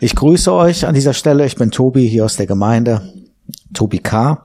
Ich 0.00 0.14
grüße 0.14 0.52
euch 0.52 0.86
an 0.86 0.94
dieser 0.94 1.12
Stelle. 1.12 1.46
Ich 1.46 1.56
bin 1.56 1.70
Tobi 1.70 2.08
hier 2.08 2.24
aus 2.24 2.36
der 2.36 2.46
Gemeinde. 2.46 3.12
Tobi 3.72 3.98
K. 3.98 4.42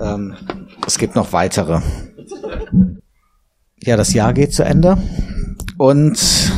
Ähm, 0.00 0.34
es 0.86 0.98
gibt 0.98 1.14
noch 1.14 1.32
weitere. 1.32 1.80
Ja, 3.82 3.96
das 3.96 4.12
Jahr 4.12 4.32
geht 4.32 4.52
zu 4.52 4.64
Ende. 4.64 4.98
Und, 5.78 6.52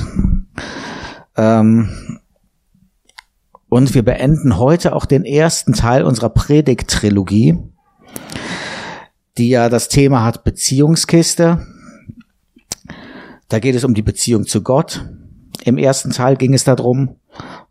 ähm, 1.36 1.88
und 3.68 3.94
wir 3.94 4.04
beenden 4.04 4.58
heute 4.58 4.94
auch 4.94 5.04
den 5.04 5.24
ersten 5.24 5.72
Teil 5.72 6.04
unserer 6.04 6.30
Predigt-Trilogie, 6.30 7.58
die 9.36 9.48
ja 9.50 9.68
das 9.68 9.88
Thema 9.88 10.24
hat 10.24 10.44
Beziehungskiste. 10.44 11.66
Da 13.48 13.58
geht 13.58 13.74
es 13.74 13.84
um 13.84 13.94
die 13.94 14.02
Beziehung 14.02 14.46
zu 14.46 14.62
Gott. 14.62 15.04
Im 15.64 15.78
ersten 15.78 16.10
Teil 16.10 16.36
ging 16.36 16.54
es 16.54 16.64
darum, 16.64 17.16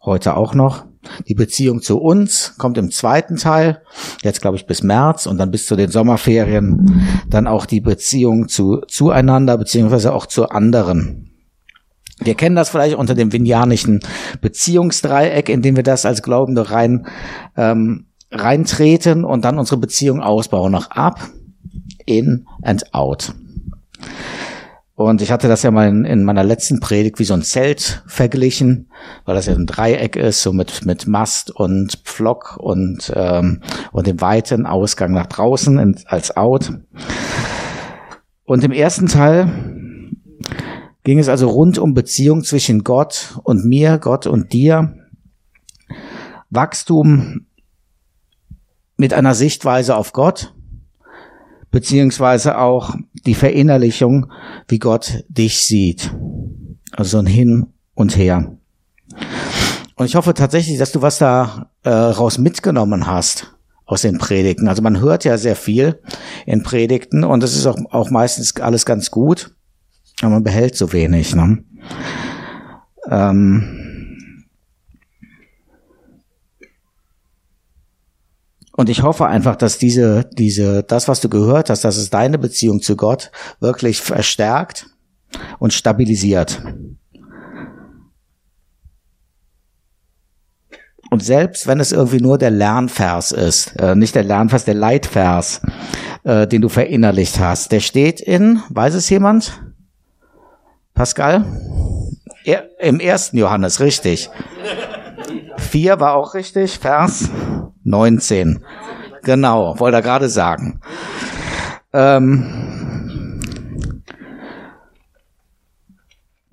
heute 0.03 0.35
auch 0.35 0.53
noch. 0.53 0.85
Die 1.27 1.35
Beziehung 1.35 1.81
zu 1.81 1.99
uns 1.99 2.55
kommt 2.57 2.77
im 2.77 2.91
zweiten 2.91 3.37
Teil, 3.37 3.81
jetzt 4.23 4.41
glaube 4.41 4.57
ich 4.57 4.65
bis 4.65 4.83
März 4.83 5.25
und 5.25 5.37
dann 5.37 5.51
bis 5.51 5.65
zu 5.65 5.75
den 5.75 5.89
Sommerferien, 5.89 7.07
dann 7.29 7.47
auch 7.47 7.65
die 7.65 7.79
Beziehung 7.79 8.49
zu 8.49 8.81
zueinander 8.87 9.57
beziehungsweise 9.57 10.13
auch 10.13 10.25
zu 10.25 10.49
anderen. 10.49 11.31
Wir 12.19 12.35
kennen 12.35 12.55
das 12.55 12.69
vielleicht 12.69 12.95
unter 12.95 13.15
dem 13.15 13.31
vinjanischen 13.31 14.01
Beziehungsdreieck, 14.41 15.49
in 15.49 15.61
dem 15.61 15.75
wir 15.75 15.83
das 15.83 16.05
als 16.05 16.23
Glaubende 16.23 16.71
rein 16.71 17.07
ähm, 17.55 18.07
reintreten 18.31 19.23
und 19.23 19.45
dann 19.45 19.59
unsere 19.59 19.79
Beziehung 19.79 20.21
ausbauen 20.21 20.71
nach 20.71 20.91
up, 20.91 21.21
in 22.05 22.45
and 22.63 22.93
out. 22.93 23.33
Und 24.97 25.21
ich 25.21 25.31
hatte 25.31 25.47
das 25.47 25.61
ja 25.61 25.69
mal 25.69 25.87
in, 25.87 26.05
in, 26.05 26.23
meiner 26.23 26.43
letzten 26.43 26.79
Predigt 26.79 27.19
wie 27.19 27.23
so 27.23 27.35
ein 27.35 27.43
Zelt 27.43 28.01
verglichen, 28.07 28.89
weil 29.25 29.35
das 29.35 29.45
ja 29.45 29.53
ein 29.53 29.67
Dreieck 29.67 30.15
ist, 30.15 30.41
so 30.41 30.53
mit, 30.53 30.87
mit 30.87 31.05
Mast 31.05 31.51
und 31.51 31.99
Pflock 32.03 32.57
und, 32.57 33.13
ähm, 33.15 33.61
und 33.91 34.07
dem 34.07 34.19
weiten 34.21 34.65
Ausgang 34.65 35.11
nach 35.11 35.27
draußen 35.27 35.77
in, 35.77 35.99
als 36.07 36.35
Out. 36.35 36.73
Und 38.43 38.63
im 38.63 38.71
ersten 38.71 39.05
Teil 39.05 39.51
ging 41.03 41.19
es 41.19 41.29
also 41.29 41.47
rund 41.47 41.77
um 41.77 41.93
Beziehung 41.93 42.43
zwischen 42.43 42.83
Gott 42.83 43.39
und 43.43 43.65
mir, 43.65 43.99
Gott 43.99 44.25
und 44.25 44.51
dir. 44.51 44.95
Wachstum 46.49 47.45
mit 48.95 49.13
einer 49.13 49.35
Sichtweise 49.35 49.95
auf 49.95 50.11
Gott 50.11 50.55
beziehungsweise 51.77 52.57
auch 52.57 52.95
die 53.27 53.35
Verinnerlichung, 53.35 54.31
wie 54.67 54.79
Gott 54.79 55.23
dich 55.29 55.59
sieht. 55.59 56.11
Also 56.91 57.19
ein 57.19 57.27
Hin 57.27 57.67
und 57.93 58.17
Her. 58.17 58.57
Und 59.93 60.07
ich 60.07 60.15
hoffe 60.15 60.33
tatsächlich, 60.33 60.79
dass 60.79 60.91
du 60.91 61.03
was 61.03 61.19
da 61.19 61.69
äh, 61.83 61.91
raus 61.91 62.39
mitgenommen 62.39 63.05
hast 63.05 63.55
aus 63.85 64.01
den 64.01 64.17
Predigten. 64.17 64.67
Also 64.67 64.81
man 64.81 64.99
hört 64.99 65.23
ja 65.23 65.37
sehr 65.37 65.55
viel 65.55 66.01
in 66.47 66.63
Predigten 66.63 67.23
und 67.23 67.43
das 67.43 67.55
ist 67.55 67.67
auch, 67.67 67.77
auch 67.91 68.09
meistens 68.09 68.55
alles 68.55 68.83
ganz 68.83 69.11
gut, 69.11 69.55
aber 70.21 70.31
man 70.31 70.43
behält 70.43 70.75
so 70.75 70.91
wenig. 70.93 71.35
Ne? 71.35 71.63
Ähm, 73.07 73.96
Und 78.77 78.89
ich 78.89 79.01
hoffe 79.01 79.25
einfach, 79.25 79.55
dass 79.55 79.79
diese, 79.79 80.29
diese, 80.33 80.83
das, 80.83 81.07
was 81.07 81.19
du 81.19 81.29
gehört 81.29 81.71
hast, 81.71 81.83
dass 81.83 81.97
es 81.97 82.11
deine 82.11 82.37
Beziehung 82.37 82.79
zu 82.79 82.95
Gott 82.95 83.31
wirklich 83.59 83.99
verstärkt 84.01 84.85
und 85.57 85.73
stabilisiert. 85.73 86.61
Und 91.09 91.23
selbst 91.23 91.65
wenn 91.65 91.79
es 91.79 91.91
irgendwie 91.91 92.21
nur 92.21 92.37
der 92.37 92.51
Lernvers 92.51 93.31
ist, 93.31 93.75
äh, 93.79 93.95
nicht 93.95 94.13
der 94.13 94.23
Lernvers, 94.23 94.65
der 94.65 94.75
Leitvers, 94.75 95.61
äh, 96.23 96.45
den 96.45 96.61
du 96.61 96.69
verinnerlicht 96.69 97.39
hast, 97.39 97.71
der 97.71 97.79
steht 97.79 98.21
in, 98.21 98.61
weiß 98.69 98.93
es 98.93 99.09
jemand? 99.09 99.59
Pascal? 100.93 101.45
Er, 102.43 102.69
Im 102.79 102.99
ersten 102.99 103.37
Johannes, 103.37 103.79
richtig. 103.79 104.29
Vier 105.57 105.99
war 105.99 106.13
auch 106.13 106.35
richtig, 106.35 106.77
Vers 106.77 107.31
19. 107.87 108.63
Genau, 109.23 109.79
wollte 109.79 109.97
er 109.97 110.01
gerade 110.01 110.29
sagen. 110.29 110.81
Ähm, 111.93 113.91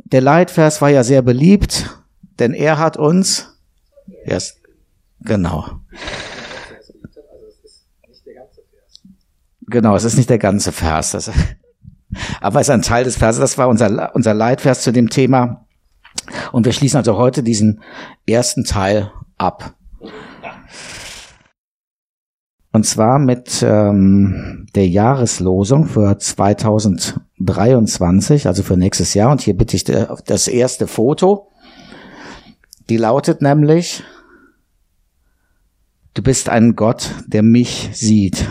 der 0.04 0.20
Leitvers 0.20 0.80
war 0.80 0.90
ja 0.90 1.02
sehr 1.02 1.22
beliebt, 1.22 1.90
denn 2.38 2.54
er 2.54 2.78
hat 2.78 2.96
uns, 2.96 3.58
yes, 4.24 4.60
genau. 5.20 5.80
Genau, 9.66 9.96
es 9.96 10.04
ist 10.04 10.16
nicht 10.16 10.30
der 10.30 10.38
ganze 10.38 10.72
Vers. 10.72 11.12
Das, 11.12 11.30
aber 12.40 12.60
es 12.60 12.68
ist 12.68 12.70
ein 12.70 12.82
Teil 12.82 13.04
des 13.04 13.16
Verses. 13.16 13.40
Das 13.40 13.58
war 13.58 13.68
unser, 13.68 14.14
unser 14.14 14.34
Leitvers 14.34 14.82
zu 14.82 14.92
dem 14.92 15.10
Thema. 15.10 15.66
Und 16.52 16.64
wir 16.64 16.72
schließen 16.72 16.98
also 16.98 17.16
heute 17.16 17.42
diesen 17.42 17.82
ersten 18.26 18.64
Teil 18.64 19.10
ab. 19.36 19.74
Und 22.74 22.84
zwar 22.84 23.18
mit 23.20 23.64
ähm, 23.64 24.66
der 24.74 24.88
Jahreslosung 24.88 25.86
für 25.86 26.18
2023, 26.18 28.48
also 28.48 28.64
für 28.64 28.76
nächstes 28.76 29.14
Jahr. 29.14 29.30
Und 29.30 29.42
hier 29.42 29.56
bitte 29.56 29.76
ich 29.76 29.88
äh, 29.88 30.08
das 30.26 30.48
erste 30.48 30.88
Foto. 30.88 31.52
Die 32.88 32.96
lautet 32.96 33.42
nämlich, 33.42 34.02
du 36.14 36.22
bist 36.24 36.48
ein 36.48 36.74
Gott, 36.74 37.14
der 37.28 37.44
mich 37.44 37.90
sieht. 37.92 38.44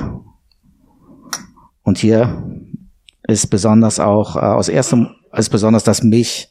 Und 1.82 1.98
hier 1.98 2.50
ist 3.28 3.48
besonders 3.48 4.00
auch, 4.00 4.38
äh, 4.38 4.40
aus 4.40 4.70
erstem, 4.70 5.10
ist 5.34 5.50
besonders 5.50 5.84
das 5.84 6.02
mich, 6.02 6.50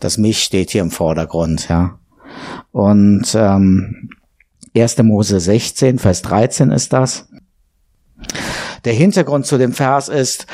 das 0.00 0.18
mich 0.18 0.42
steht 0.42 0.70
hier 0.70 0.82
im 0.82 0.90
Vordergrund, 0.90 1.68
ja. 1.68 1.96
Und 2.72 3.36
ähm, 3.36 4.10
1. 4.76 4.98
Mose 5.02 5.40
16, 5.40 5.98
Vers 5.98 6.22
13 6.22 6.70
ist 6.70 6.92
das. 6.92 7.28
Der 8.84 8.92
Hintergrund 8.92 9.46
zu 9.46 9.58
dem 9.58 9.72
Vers 9.72 10.08
ist, 10.08 10.46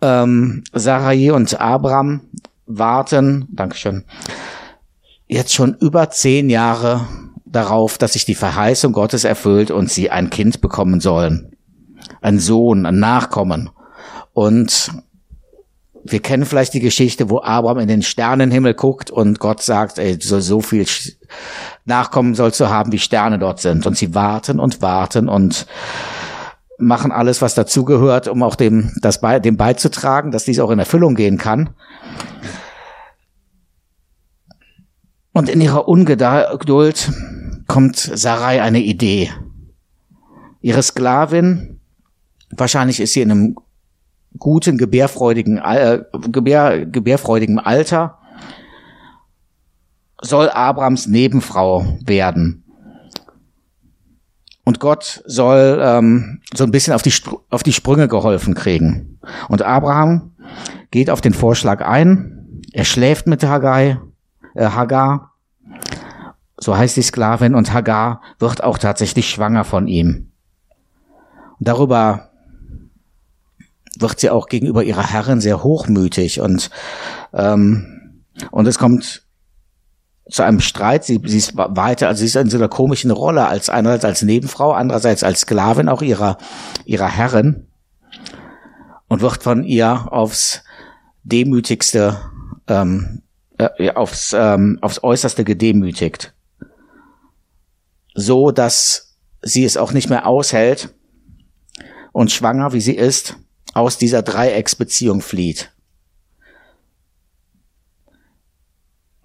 ähm, 0.00 0.64
Sarai 0.72 1.32
und 1.32 1.60
Abraham 1.60 2.22
warten, 2.66 3.48
Dankeschön, 3.50 4.04
jetzt 5.26 5.54
schon 5.54 5.74
über 5.74 6.10
zehn 6.10 6.50
Jahre 6.50 7.06
darauf, 7.44 7.98
dass 7.98 8.14
sich 8.14 8.24
die 8.24 8.34
Verheißung 8.34 8.92
Gottes 8.92 9.24
erfüllt 9.24 9.70
und 9.70 9.90
sie 9.90 10.10
ein 10.10 10.30
Kind 10.30 10.60
bekommen 10.60 11.00
sollen. 11.00 11.56
Ein 12.20 12.38
Sohn, 12.38 12.86
ein 12.86 12.98
Nachkommen. 12.98 13.70
Und 14.32 14.90
wir 16.04 16.20
kennen 16.20 16.44
vielleicht 16.44 16.74
die 16.74 16.80
Geschichte, 16.80 17.30
wo 17.30 17.40
Abraham 17.40 17.78
in 17.78 17.88
den 17.88 18.02
Sternenhimmel 18.02 18.74
guckt 18.74 19.10
und 19.10 19.40
Gott 19.40 19.62
sagt, 19.62 19.98
ey, 19.98 20.18
so, 20.20 20.40
so 20.40 20.60
viel 20.60 20.86
Nachkommen 21.88 22.34
sollst 22.34 22.60
du 22.60 22.68
haben, 22.68 22.92
wie 22.92 22.98
Sterne 22.98 23.38
dort 23.38 23.60
sind. 23.60 23.86
Und 23.86 23.96
sie 23.96 24.14
warten 24.14 24.60
und 24.60 24.80
warten 24.82 25.28
und 25.28 25.66
machen 26.78 27.10
alles, 27.10 27.42
was 27.42 27.54
dazugehört, 27.54 28.28
um 28.28 28.42
auch 28.42 28.54
dem, 28.54 28.92
das 29.00 29.20
bei, 29.20 29.40
dem 29.40 29.56
beizutragen, 29.56 30.30
dass 30.30 30.44
dies 30.44 30.60
auch 30.60 30.70
in 30.70 30.78
Erfüllung 30.78 31.16
gehen 31.16 31.38
kann. 31.38 31.70
Und 35.32 35.48
in 35.48 35.60
ihrer 35.60 35.88
Ungeduld 35.88 37.10
kommt 37.66 37.96
Sarai 37.96 38.62
eine 38.62 38.80
Idee. 38.80 39.30
Ihre 40.60 40.82
Sklavin, 40.82 41.80
wahrscheinlich 42.50 43.00
ist 43.00 43.12
sie 43.12 43.22
in 43.22 43.30
einem 43.30 43.56
guten, 44.38 44.78
gebärfreudigen, 44.78 45.58
äh, 45.58 46.02
gebär, 46.30 46.86
gebärfreudigen 46.86 47.58
Alter, 47.58 48.17
soll 50.20 50.48
Abrams 50.50 51.06
Nebenfrau 51.06 51.98
werden. 52.04 52.64
Und 54.64 54.80
Gott 54.80 55.22
soll 55.24 55.80
ähm, 55.82 56.42
so 56.52 56.64
ein 56.64 56.70
bisschen 56.70 56.92
auf 56.92 57.02
die, 57.02 57.14
auf 57.48 57.62
die 57.62 57.72
Sprünge 57.72 58.06
geholfen 58.06 58.54
kriegen. 58.54 59.18
Und 59.48 59.62
Abraham 59.62 60.32
geht 60.90 61.08
auf 61.08 61.20
den 61.20 61.32
Vorschlag 61.32 61.80
ein. 61.80 62.62
Er 62.72 62.84
schläft 62.84 63.26
mit 63.26 63.42
Hagai, 63.42 63.98
äh, 64.54 64.68
Hagar, 64.68 65.32
so 66.58 66.76
heißt 66.76 66.96
die 66.96 67.02
Sklavin, 67.02 67.54
und 67.54 67.72
Hagar 67.72 68.20
wird 68.38 68.62
auch 68.62 68.76
tatsächlich 68.76 69.30
schwanger 69.30 69.64
von 69.64 69.88
ihm. 69.88 70.32
Und 71.58 71.68
darüber 71.68 72.28
wird 73.98 74.20
sie 74.20 74.30
auch 74.30 74.48
gegenüber 74.48 74.82
ihrer 74.82 75.08
Herrin 75.10 75.40
sehr 75.40 75.62
hochmütig 75.62 76.40
und 76.40 76.70
ähm, 77.32 77.94
und 78.50 78.66
es 78.66 78.78
kommt 78.78 79.24
zu 80.30 80.42
einem 80.42 80.60
Streit. 80.60 81.04
Sie, 81.04 81.20
sie 81.24 81.38
ist 81.38 81.56
weiter, 81.56 82.08
also 82.08 82.20
sie 82.20 82.26
ist 82.26 82.36
in 82.36 82.50
so 82.50 82.58
einer 82.58 82.68
komischen 82.68 83.10
Rolle 83.10 83.46
als 83.46 83.70
einerseits 83.70 84.04
als 84.04 84.22
Nebenfrau, 84.22 84.72
andererseits 84.72 85.24
als 85.24 85.40
Sklavin 85.40 85.88
auch 85.88 86.02
ihrer 86.02 86.38
ihrer 86.84 87.08
Herrin 87.08 87.66
und 89.08 89.20
wird 89.20 89.42
von 89.42 89.64
ihr 89.64 90.12
aufs 90.12 90.62
demütigste 91.24 92.18
ähm, 92.68 93.22
äh, 93.58 93.90
aufs, 93.90 94.32
ähm, 94.38 94.78
aufs 94.82 95.02
Äußerste 95.02 95.44
gedemütigt. 95.44 96.34
So, 98.14 98.50
dass 98.50 99.16
sie 99.42 99.64
es 99.64 99.76
auch 99.76 99.92
nicht 99.92 100.08
mehr 100.08 100.26
aushält 100.26 100.94
und 102.12 102.30
schwanger 102.30 102.72
wie 102.72 102.80
sie 102.80 102.94
ist, 102.94 103.36
aus 103.74 103.98
dieser 103.98 104.22
Dreiecksbeziehung 104.22 105.20
flieht. 105.20 105.72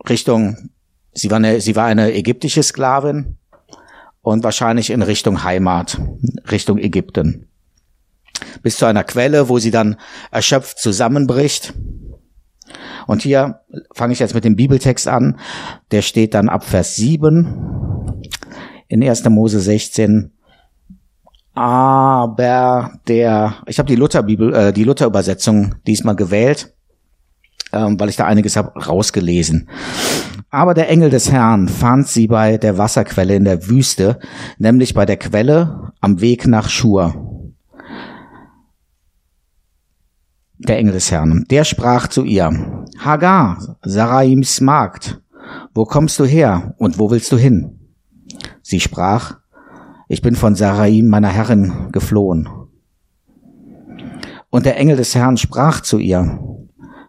Richtung, 0.08 0.70
sie 1.14 1.32
war 1.32 1.38
eine, 1.38 1.62
sie 1.62 1.76
war 1.76 1.86
eine 1.86 2.14
ägyptische 2.14 2.64
Sklavin 2.64 3.38
und 4.22 4.44
wahrscheinlich 4.44 4.90
in 4.90 5.02
Richtung 5.02 5.44
Heimat, 5.44 6.00
Richtung 6.50 6.78
Ägypten. 6.78 7.48
Bis 8.62 8.78
zu 8.78 8.86
einer 8.86 9.04
Quelle, 9.04 9.50
wo 9.50 9.60
sie 9.60 9.72
dann 9.72 9.98
erschöpft 10.32 10.80
zusammenbricht. 10.80 11.74
Und 13.06 13.22
hier 13.22 13.62
fange 13.94 14.14
ich 14.14 14.20
jetzt 14.20 14.34
mit 14.34 14.46
dem 14.46 14.56
Bibeltext 14.56 15.08
an. 15.08 15.40
Der 15.92 16.02
steht 16.02 16.34
dann 16.34 16.50
ab 16.50 16.64
Vers 16.64 16.96
7 16.96 18.22
in 18.88 19.04
1. 19.04 19.26
Mose 19.30 19.60
16. 19.60 20.32
Aber 21.54 23.00
der, 23.08 23.56
ich 23.68 23.78
habe 23.78 23.88
die 23.88 23.96
Lutherbibel, 23.96 24.54
äh, 24.54 24.74
die 24.74 24.84
Luther-Übersetzung 24.84 25.76
diesmal 25.86 26.16
gewählt, 26.16 26.74
ähm, 27.72 28.00
weil 28.00 28.10
ich 28.10 28.16
da 28.16 28.26
einiges 28.26 28.56
habe 28.56 28.84
rausgelesen. 28.84 29.70
Aber 30.54 30.76
der 30.76 30.88
Engel 30.88 31.10
des 31.10 31.32
Herrn 31.32 31.68
fand 31.68 32.08
sie 32.08 32.28
bei 32.28 32.60
der 32.60 32.78
Wasserquelle 32.78 33.36
in 33.36 33.44
der 33.44 33.70
Wüste, 33.70 34.20
nämlich 34.60 34.94
bei 34.94 35.04
der 35.04 35.18
Quelle 35.18 35.94
am 36.00 36.22
Weg 36.22 36.46
nach 36.46 36.70
Schur. 36.70 37.52
Der 40.60 40.78
Engel 40.78 40.94
des 40.94 41.10
Herrn, 41.10 41.46
der 41.50 41.64
sprach 41.64 42.06
zu 42.06 42.24
ihr, 42.24 42.86
Hagar, 43.00 43.78
Saraims 43.82 44.62
Magd, 44.62 45.20
wo 45.74 45.86
kommst 45.86 46.20
du 46.20 46.24
her 46.24 46.76
und 46.78 47.00
wo 47.00 47.10
willst 47.10 47.32
du 47.32 47.38
hin? 47.38 47.80
Sie 48.62 48.80
sprach, 48.80 49.40
ich 50.08 50.22
bin 50.22 50.36
von 50.36 50.54
Saraim 50.54 51.08
meiner 51.08 51.30
Herrin 51.30 51.90
geflohen. 51.92 52.48
Und 54.52 54.68
der 54.68 54.78
Engel 54.78 54.98
des 54.98 55.16
Herrn 55.16 55.38
sprach 55.38 55.82
zu 55.82 55.98
ihr, 55.98 56.38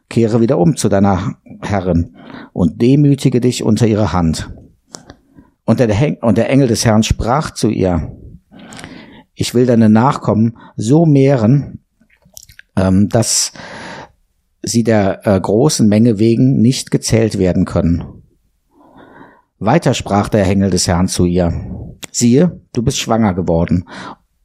kehre 0.08 0.40
wieder 0.40 0.58
um 0.58 0.76
zu 0.76 0.88
deiner 0.88 1.36
Herrin 1.60 2.16
und 2.52 2.80
demütige 2.80 3.40
dich 3.40 3.62
unter 3.62 3.86
ihre 3.86 4.12
Hand. 4.12 4.50
Und 5.64 5.80
der, 5.80 6.22
und 6.22 6.38
der 6.38 6.50
Engel 6.50 6.68
des 6.68 6.84
Herrn 6.84 7.02
sprach 7.02 7.52
zu 7.52 7.68
ihr, 7.68 8.12
ich 9.34 9.54
will 9.54 9.66
deine 9.66 9.88
Nachkommen 9.88 10.56
so 10.76 11.06
mehren, 11.06 11.80
ähm, 12.76 13.08
dass 13.08 13.52
sie 14.62 14.84
der 14.84 15.26
äh, 15.26 15.40
großen 15.40 15.88
Menge 15.88 16.18
wegen 16.18 16.60
nicht 16.60 16.90
gezählt 16.90 17.38
werden 17.38 17.64
können. 17.64 18.22
Weiter 19.58 19.94
sprach 19.94 20.28
der 20.28 20.46
Engel 20.46 20.70
des 20.70 20.86
Herrn 20.86 21.08
zu 21.08 21.24
ihr, 21.24 21.52
siehe, 22.10 22.60
du 22.72 22.82
bist 22.82 22.98
schwanger 22.98 23.34
geworden 23.34 23.88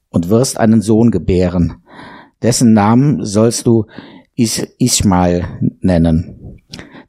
und 0.10 0.30
wirst 0.30 0.60
einen 0.60 0.82
Sohn 0.82 1.12
gebären, 1.12 1.84
dessen 2.42 2.74
Namen 2.74 3.26
sollst 3.26 3.68
du 3.68 3.86
Is 4.40 4.66
Ismael 4.80 5.44
nennen. 5.82 6.62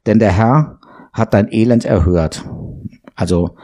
Denn 0.05 0.19
der 0.19 0.33
Herr 0.33 0.79
hat 1.13 1.33
dein 1.33 1.49
Elend 1.49 1.85
erhört. 1.85 2.43
Also 3.15 3.55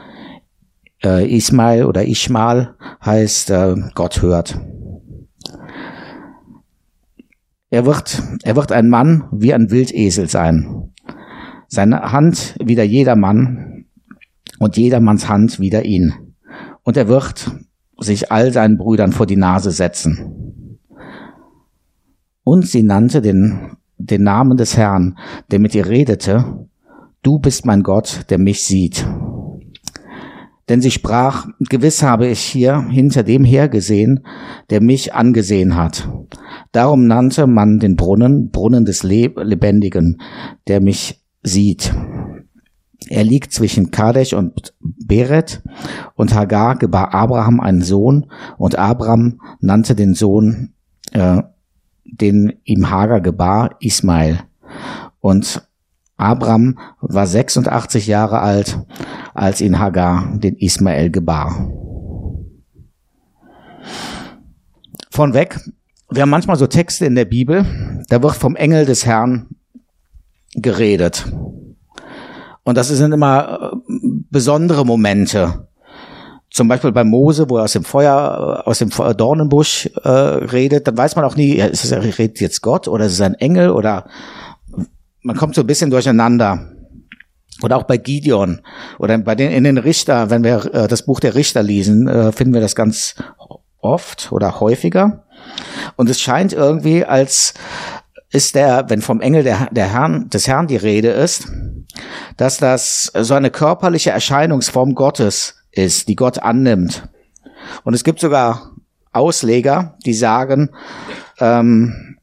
äh, 1.04 1.30
Ismael 1.30 1.84
oder 1.84 2.08
Ishmael 2.08 2.74
heißt 3.04 3.50
äh, 3.50 3.74
Gott 3.94 4.22
hört. 4.22 4.58
Er 7.68 7.84
wird, 7.84 8.22
er 8.42 8.56
wird 8.56 8.72
ein 8.72 8.88
Mann 8.88 9.28
wie 9.32 9.52
ein 9.52 9.70
Wildesel 9.70 10.30
sein. 10.30 10.94
Seine 11.66 12.10
Hand 12.10 12.56
wieder 12.64 12.84
jedermann 12.84 13.84
und 14.58 14.78
jedermanns 14.78 15.28
Hand 15.28 15.60
wieder 15.60 15.84
ihn. 15.84 16.14
Und 16.84 16.96
er 16.96 17.08
wird 17.08 17.50
sich 17.98 18.32
all 18.32 18.50
seinen 18.50 18.78
Brüdern 18.78 19.12
vor 19.12 19.26
die 19.26 19.36
Nase 19.36 19.72
setzen. 19.72 20.47
Und 22.48 22.66
sie 22.66 22.82
nannte 22.82 23.20
den, 23.20 23.76
den 23.98 24.22
Namen 24.22 24.56
des 24.56 24.74
Herrn, 24.74 25.18
der 25.50 25.58
mit 25.58 25.74
ihr 25.74 25.86
redete, 25.86 26.66
Du 27.22 27.38
bist 27.38 27.66
mein 27.66 27.82
Gott, 27.82 28.22
der 28.30 28.38
mich 28.38 28.62
sieht. 28.62 29.06
Denn 30.70 30.80
sie 30.80 30.90
sprach, 30.90 31.46
gewiss 31.68 32.02
habe 32.02 32.26
ich 32.26 32.40
hier 32.40 32.88
hinter 32.88 33.22
dem 33.22 33.44
hergesehen, 33.44 34.24
der 34.70 34.80
mich 34.80 35.12
angesehen 35.12 35.76
hat. 35.76 36.08
Darum 36.72 37.06
nannte 37.06 37.46
man 37.46 37.80
den 37.80 37.96
Brunnen 37.96 38.48
Brunnen 38.48 38.86
des 38.86 39.02
Lebendigen, 39.02 40.16
der 40.68 40.80
mich 40.80 41.22
sieht. 41.42 41.92
Er 43.10 43.24
liegt 43.24 43.52
zwischen 43.52 43.90
Kadesh 43.90 44.32
und 44.32 44.72
Beret 44.80 45.62
und 46.14 46.34
Hagar 46.34 46.78
gebar 46.78 47.12
Abraham 47.12 47.60
einen 47.60 47.82
Sohn 47.82 48.32
und 48.56 48.78
Abraham 48.78 49.38
nannte 49.60 49.94
den 49.94 50.14
Sohn, 50.14 50.72
äh, 51.12 51.42
den 52.12 52.60
ihm 52.64 52.90
Hagar 52.90 53.20
gebar, 53.20 53.76
Ismael. 53.80 54.40
Und 55.20 55.62
Abraham 56.16 56.78
war 57.00 57.26
86 57.26 58.06
Jahre 58.06 58.40
alt, 58.40 58.80
als 59.34 59.60
ihn 59.60 59.78
Hagar 59.78 60.36
den 60.36 60.56
Ismael 60.56 61.10
gebar. 61.10 61.70
Von 65.10 65.34
weg, 65.34 65.60
wir 66.10 66.22
haben 66.22 66.30
manchmal 66.30 66.56
so 66.56 66.66
Texte 66.66 67.06
in 67.06 67.14
der 67.14 67.24
Bibel, 67.24 68.04
da 68.08 68.22
wird 68.22 68.34
vom 68.34 68.56
Engel 68.56 68.84
des 68.84 69.06
Herrn 69.06 69.46
geredet. 70.54 71.26
Und 72.64 72.76
das 72.76 72.88
sind 72.88 73.12
immer 73.12 73.72
äh, 73.72 73.92
besondere 74.30 74.84
Momente. 74.84 75.68
Zum 76.58 76.66
Beispiel 76.66 76.90
bei 76.90 77.04
Mose, 77.04 77.48
wo 77.48 77.58
er 77.58 77.62
aus 77.62 77.74
dem 77.74 77.84
Feuer, 77.84 78.64
äh, 78.66 78.68
aus 78.68 78.80
dem 78.80 78.90
Dornenbusch 78.90 79.88
äh, 80.02 80.08
redet, 80.08 80.88
dann 80.88 80.96
weiß 80.96 81.14
man 81.14 81.24
auch 81.24 81.36
nie, 81.36 81.52
ist 81.52 81.84
es, 81.84 81.92
redet 81.92 82.40
jetzt 82.40 82.62
Gott 82.62 82.88
oder 82.88 83.04
ist 83.04 83.12
es 83.12 83.20
ein 83.20 83.34
Engel 83.34 83.70
oder 83.70 84.08
man 85.22 85.36
kommt 85.36 85.54
so 85.54 85.60
ein 85.60 85.68
bisschen 85.68 85.90
durcheinander. 85.90 86.72
Oder 87.62 87.76
auch 87.76 87.84
bei 87.84 87.96
Gideon 87.96 88.60
oder 88.98 89.16
bei 89.18 89.36
den 89.36 89.52
in 89.52 89.62
den 89.62 89.78
Richter, 89.78 90.30
wenn 90.30 90.42
wir 90.42 90.74
äh, 90.74 90.88
das 90.88 91.02
Buch 91.02 91.20
der 91.20 91.36
Richter 91.36 91.62
lesen, 91.62 92.08
äh, 92.08 92.32
finden 92.32 92.54
wir 92.54 92.60
das 92.60 92.74
ganz 92.74 93.14
oft 93.80 94.32
oder 94.32 94.58
häufiger. 94.58 95.22
Und 95.94 96.10
es 96.10 96.20
scheint 96.20 96.52
irgendwie, 96.52 97.04
als 97.04 97.54
ist 98.32 98.56
der, 98.56 98.86
wenn 98.88 99.00
vom 99.00 99.20
Engel 99.20 99.44
der, 99.44 99.68
der 99.70 99.92
Herrn, 99.92 100.28
des 100.28 100.48
Herrn 100.48 100.66
die 100.66 100.76
Rede 100.76 101.10
ist, 101.10 101.46
dass 102.36 102.56
das 102.56 103.12
so 103.14 103.34
eine 103.34 103.52
körperliche 103.52 104.10
Erscheinungsform 104.10 104.96
Gottes 104.96 105.57
ist, 105.70 106.08
die 106.08 106.16
Gott 106.16 106.38
annimmt. 106.38 107.08
Und 107.84 107.94
es 107.94 108.04
gibt 108.04 108.20
sogar 108.20 108.72
Ausleger, 109.12 109.96
die 110.04 110.14
sagen, 110.14 110.70
ähm, 111.38 112.18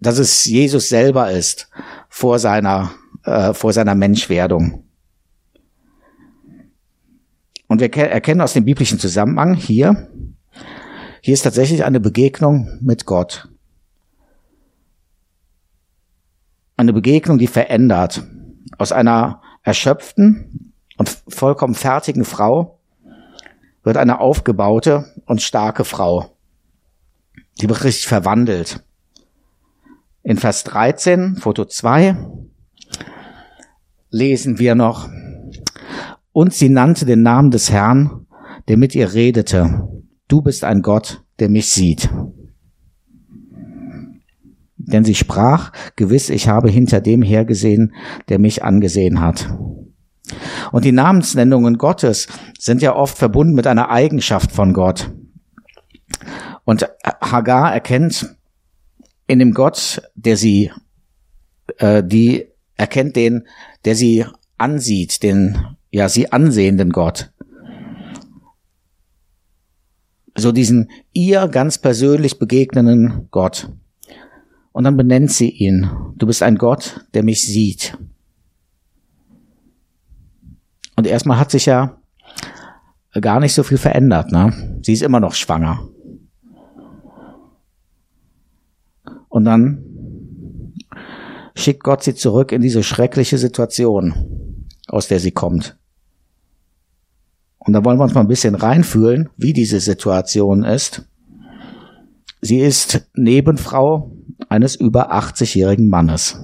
dass 0.00 0.18
es 0.18 0.44
Jesus 0.44 0.88
selber 0.88 1.30
ist 1.30 1.68
vor 2.08 2.38
seiner, 2.38 2.92
äh, 3.24 3.54
vor 3.54 3.72
seiner 3.72 3.94
Menschwerdung. 3.94 4.84
Und 7.66 7.80
wir 7.80 7.92
erkennen 7.92 8.42
aus 8.42 8.52
dem 8.52 8.64
biblischen 8.64 8.98
Zusammenhang 8.98 9.54
hier, 9.54 10.08
hier 11.22 11.32
ist 11.32 11.42
tatsächlich 11.42 11.84
eine 11.84 12.00
Begegnung 12.00 12.78
mit 12.82 13.06
Gott. 13.06 13.48
Eine 16.76 16.92
Begegnung, 16.92 17.38
die 17.38 17.46
verändert. 17.46 18.22
Aus 18.76 18.92
einer 18.92 19.40
erschöpften 19.62 20.63
und 21.04 21.34
vollkommen 21.34 21.74
fertigen 21.74 22.24
Frau 22.24 22.78
wird 23.82 23.98
eine 23.98 24.20
aufgebaute 24.20 25.04
und 25.26 25.42
starke 25.42 25.84
Frau. 25.84 26.30
Die 27.60 27.68
wird 27.68 27.84
richtig 27.84 28.06
verwandelt. 28.06 28.82
In 30.22 30.38
Vers 30.38 30.64
13, 30.64 31.36
Foto 31.36 31.66
2, 31.66 32.16
lesen 34.08 34.58
wir 34.58 34.74
noch, 34.74 35.10
und 36.32 36.54
sie 36.54 36.70
nannte 36.70 37.04
den 37.04 37.20
Namen 37.20 37.50
des 37.50 37.70
Herrn, 37.70 38.26
der 38.68 38.78
mit 38.78 38.94
ihr 38.94 39.12
redete. 39.12 39.86
Du 40.26 40.40
bist 40.40 40.64
ein 40.64 40.80
Gott, 40.80 41.22
der 41.38 41.50
mich 41.50 41.68
sieht. 41.68 42.08
Denn 44.78 45.04
sie 45.04 45.14
sprach, 45.14 45.70
gewiss, 45.96 46.30
ich 46.30 46.48
habe 46.48 46.70
hinter 46.70 47.02
dem 47.02 47.20
hergesehen, 47.20 47.94
der 48.30 48.38
mich 48.38 48.64
angesehen 48.64 49.20
hat. 49.20 49.54
Und 50.72 50.84
die 50.84 50.92
Namensnennungen 50.92 51.78
Gottes 51.78 52.28
sind 52.58 52.82
ja 52.82 52.94
oft 52.94 53.18
verbunden 53.18 53.54
mit 53.54 53.66
einer 53.66 53.90
Eigenschaft 53.90 54.52
von 54.52 54.72
Gott. 54.72 55.10
Und 56.64 56.88
Hagar 57.20 57.72
erkennt 57.72 58.34
in 59.26 59.38
dem 59.38 59.52
Gott, 59.52 60.02
der 60.14 60.36
sie, 60.36 60.70
äh, 61.78 62.02
die 62.02 62.46
erkennt 62.76 63.16
den, 63.16 63.46
der 63.84 63.94
sie 63.94 64.24
ansieht, 64.58 65.22
den, 65.22 65.58
ja, 65.90 66.08
sie 66.08 66.32
ansehenden 66.32 66.90
Gott. 66.90 67.30
So 70.36 70.50
diesen 70.50 70.90
ihr 71.12 71.48
ganz 71.48 71.78
persönlich 71.78 72.38
begegnenden 72.38 73.28
Gott. 73.30 73.70
Und 74.72 74.84
dann 74.84 74.96
benennt 74.96 75.30
sie 75.30 75.50
ihn. 75.50 75.88
Du 76.16 76.26
bist 76.26 76.42
ein 76.42 76.56
Gott, 76.56 77.06
der 77.14 77.22
mich 77.22 77.46
sieht. 77.46 77.96
Und 80.96 81.06
erstmal 81.06 81.38
hat 81.38 81.50
sich 81.50 81.66
ja 81.66 81.98
gar 83.20 83.40
nicht 83.40 83.54
so 83.54 83.62
viel 83.62 83.78
verändert. 83.78 84.32
Ne? 84.32 84.80
Sie 84.82 84.92
ist 84.92 85.02
immer 85.02 85.20
noch 85.20 85.34
schwanger. 85.34 85.88
Und 89.28 89.44
dann 89.44 90.74
schickt 91.54 91.82
Gott 91.82 92.02
sie 92.02 92.14
zurück 92.14 92.52
in 92.52 92.62
diese 92.62 92.82
schreckliche 92.82 93.38
Situation, 93.38 94.66
aus 94.88 95.08
der 95.08 95.20
sie 95.20 95.32
kommt. 95.32 95.76
Und 97.58 97.72
da 97.72 97.84
wollen 97.84 97.98
wir 97.98 98.04
uns 98.04 98.14
mal 98.14 98.20
ein 98.20 98.28
bisschen 98.28 98.54
reinfühlen, 98.54 99.30
wie 99.36 99.52
diese 99.52 99.80
Situation 99.80 100.64
ist. 100.64 101.06
Sie 102.42 102.60
ist 102.60 103.08
Nebenfrau 103.14 104.12
eines 104.48 104.76
über 104.76 105.14
80-jährigen 105.14 105.88
Mannes. 105.88 106.38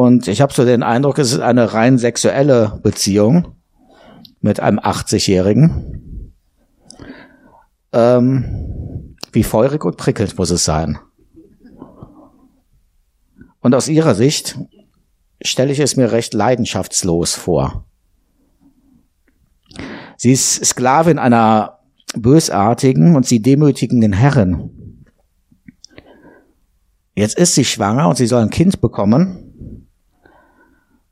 Und 0.00 0.28
ich 0.28 0.40
habe 0.40 0.50
so 0.50 0.64
den 0.64 0.82
Eindruck, 0.82 1.18
es 1.18 1.30
ist 1.30 1.40
eine 1.40 1.74
rein 1.74 1.98
sexuelle 1.98 2.80
Beziehung 2.82 3.48
mit 4.40 4.58
einem 4.58 4.78
80-jährigen. 4.78 6.32
Ähm, 7.92 9.18
wie 9.30 9.42
feurig 9.42 9.84
und 9.84 9.98
prickelt 9.98 10.38
muss 10.38 10.48
es 10.48 10.64
sein. 10.64 10.98
Und 13.60 13.74
aus 13.74 13.88
ihrer 13.88 14.14
Sicht 14.14 14.58
stelle 15.42 15.70
ich 15.70 15.80
es 15.80 15.96
mir 15.96 16.12
recht 16.12 16.32
leidenschaftslos 16.32 17.34
vor. 17.34 17.84
Sie 20.16 20.32
ist 20.32 20.64
Sklavin 20.64 21.18
einer 21.18 21.80
bösartigen 22.16 23.16
und 23.16 23.26
sie 23.26 23.42
demütigenden 23.42 24.14
Herren. 24.14 25.04
Jetzt 27.14 27.36
ist 27.36 27.54
sie 27.54 27.66
schwanger 27.66 28.08
und 28.08 28.16
sie 28.16 28.26
soll 28.26 28.40
ein 28.40 28.48
Kind 28.48 28.80
bekommen. 28.80 29.49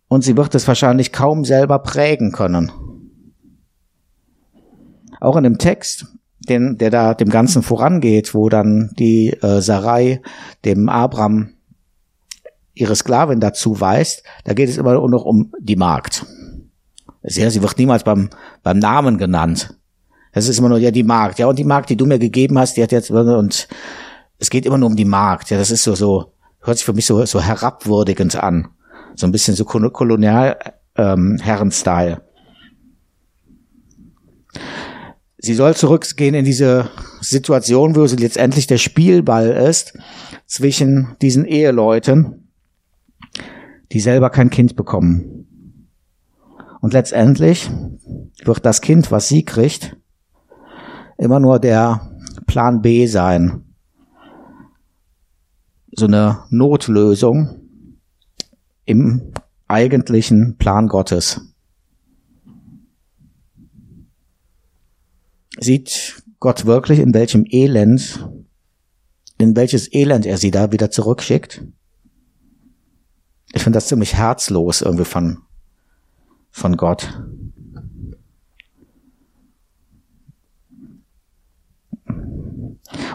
Und 0.08 0.24
sie 0.24 0.36
wird 0.36 0.54
es 0.54 0.66
wahrscheinlich 0.66 1.12
kaum 1.12 1.44
selber 1.44 1.78
prägen 1.80 2.32
können. 2.32 2.72
Auch 5.20 5.36
in 5.36 5.44
dem 5.44 5.58
Text, 5.58 6.06
den, 6.48 6.78
der 6.78 6.90
da 6.90 7.14
dem 7.14 7.28
Ganzen 7.28 7.62
vorangeht, 7.62 8.34
wo 8.34 8.48
dann 8.48 8.90
die 8.98 9.28
äh, 9.28 9.60
Sarai 9.60 10.22
dem 10.64 10.88
Abram 10.88 11.50
ihre 12.74 12.96
Sklavin 12.96 13.40
dazu 13.40 13.80
weist, 13.80 14.22
da 14.44 14.54
geht 14.54 14.68
es 14.68 14.78
immer 14.78 14.94
nur 14.94 15.10
noch 15.10 15.24
um 15.24 15.52
die 15.60 15.76
Magd. 15.76 16.24
Ja, 17.22 17.50
sie 17.50 17.60
wird 17.60 17.76
niemals 17.78 18.04
beim, 18.04 18.30
beim 18.62 18.78
Namen 18.78 19.18
genannt. 19.18 19.74
Es 20.32 20.48
ist 20.48 20.58
immer 20.58 20.68
nur, 20.68 20.78
ja, 20.78 20.90
die 20.90 21.02
Magd. 21.02 21.38
Ja, 21.38 21.48
und 21.48 21.58
die 21.58 21.64
Magd, 21.64 21.90
die 21.90 21.96
du 21.96 22.06
mir 22.06 22.18
gegeben 22.18 22.58
hast, 22.58 22.76
die 22.76 22.82
hat 22.82 22.92
jetzt, 22.92 23.10
und 23.10 23.68
es 24.38 24.50
geht 24.50 24.64
immer 24.64 24.78
nur 24.78 24.88
um 24.88 24.96
die 24.96 25.04
Magd. 25.04 25.50
Ja, 25.50 25.58
das 25.58 25.70
ist 25.70 25.82
so, 25.82 25.94
so, 25.94 26.32
hört 26.60 26.78
sich 26.78 26.86
für 26.86 26.92
mich 26.92 27.06
so, 27.06 27.24
so 27.26 27.40
herabwürdigend 27.40 28.36
an. 28.36 28.68
So 29.18 29.26
ein 29.26 29.32
bisschen 29.32 29.56
so 29.56 29.64
kolonial, 29.64 30.56
ähm. 30.94 31.40
Sie 35.38 35.54
soll 35.54 35.74
zurückgehen 35.74 36.36
in 36.36 36.44
diese 36.44 36.88
Situation, 37.20 37.96
wo 37.96 38.06
sie 38.06 38.14
letztendlich 38.14 38.68
der 38.68 38.78
Spielball 38.78 39.48
ist 39.48 39.98
zwischen 40.46 41.16
diesen 41.20 41.46
Eheleuten, 41.46 42.48
die 43.90 43.98
selber 43.98 44.30
kein 44.30 44.50
Kind 44.50 44.76
bekommen. 44.76 45.48
Und 46.80 46.92
letztendlich 46.92 47.68
wird 48.44 48.64
das 48.64 48.80
Kind, 48.80 49.10
was 49.10 49.26
sie 49.26 49.44
kriegt, 49.44 49.96
immer 51.16 51.40
nur 51.40 51.58
der 51.58 52.08
Plan 52.46 52.82
B 52.82 53.06
sein. 53.06 53.64
So 55.90 56.06
eine 56.06 56.44
Notlösung 56.50 57.57
im 58.88 59.32
eigentlichen 59.66 60.56
Plan 60.56 60.88
Gottes. 60.88 61.42
Sieht 65.60 66.22
Gott 66.40 66.64
wirklich, 66.64 66.98
in 66.98 67.12
welchem 67.12 67.44
Elend, 67.50 68.26
in 69.36 69.54
welches 69.56 69.92
Elend 69.92 70.24
er 70.24 70.38
sie 70.38 70.50
da 70.50 70.72
wieder 70.72 70.90
zurückschickt? 70.90 71.62
Ich 73.52 73.62
finde 73.62 73.76
das 73.76 73.88
ziemlich 73.88 74.14
herzlos 74.14 74.80
irgendwie 74.80 75.04
von, 75.04 75.42
von 76.50 76.78
Gott. 76.78 77.22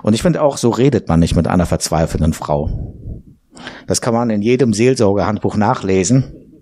Und 0.04 0.14
ich 0.14 0.22
finde 0.22 0.44
auch, 0.44 0.58
so 0.58 0.70
redet 0.70 1.08
man 1.08 1.20
nicht 1.20 1.36
mit 1.36 1.48
einer 1.48 1.66
verzweifelnden 1.66 2.34
Frau. 2.34 2.94
Das 3.88 4.02
kann 4.02 4.14
man 4.14 4.30
in 4.30 4.42
jedem 4.42 4.74
Seelsorgehandbuch 4.74 5.56
nachlesen. 5.56 6.54